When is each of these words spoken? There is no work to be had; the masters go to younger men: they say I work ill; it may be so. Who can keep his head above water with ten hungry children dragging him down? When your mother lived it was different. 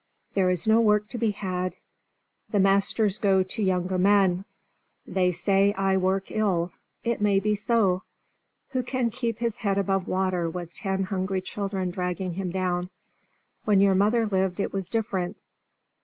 There 0.33 0.49
is 0.49 0.65
no 0.65 0.81
work 0.81 1.09
to 1.09 1.19
be 1.19 1.29
had; 1.29 1.75
the 2.49 2.57
masters 2.57 3.19
go 3.19 3.43
to 3.43 3.61
younger 3.61 3.99
men: 3.99 4.45
they 5.05 5.31
say 5.31 5.73
I 5.73 5.95
work 5.97 6.31
ill; 6.31 6.71
it 7.03 7.21
may 7.21 7.39
be 7.39 7.53
so. 7.53 8.01
Who 8.71 8.81
can 8.81 9.11
keep 9.11 9.37
his 9.37 9.57
head 9.57 9.77
above 9.77 10.07
water 10.07 10.49
with 10.49 10.73
ten 10.73 11.03
hungry 11.03 11.41
children 11.41 11.91
dragging 11.91 12.33
him 12.33 12.49
down? 12.49 12.89
When 13.65 13.79
your 13.79 13.93
mother 13.93 14.25
lived 14.25 14.59
it 14.59 14.73
was 14.73 14.89
different. 14.89 15.37